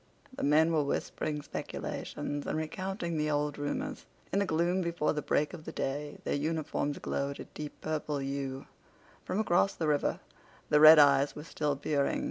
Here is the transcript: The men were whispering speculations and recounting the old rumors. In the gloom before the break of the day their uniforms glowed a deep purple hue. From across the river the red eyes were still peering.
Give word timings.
The 0.35 0.41
men 0.41 0.73
were 0.73 0.81
whispering 0.81 1.43
speculations 1.43 2.47
and 2.47 2.57
recounting 2.57 3.19
the 3.19 3.29
old 3.29 3.59
rumors. 3.59 4.07
In 4.33 4.39
the 4.39 4.47
gloom 4.47 4.81
before 4.81 5.13
the 5.13 5.21
break 5.21 5.53
of 5.53 5.63
the 5.63 5.71
day 5.71 6.17
their 6.23 6.33
uniforms 6.33 6.97
glowed 6.97 7.39
a 7.39 7.43
deep 7.43 7.79
purple 7.81 8.17
hue. 8.17 8.65
From 9.25 9.39
across 9.39 9.75
the 9.75 9.87
river 9.87 10.19
the 10.69 10.79
red 10.79 10.97
eyes 10.97 11.35
were 11.35 11.43
still 11.43 11.75
peering. 11.75 12.19